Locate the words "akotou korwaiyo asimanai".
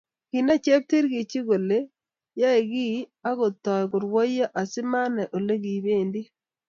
3.29-5.31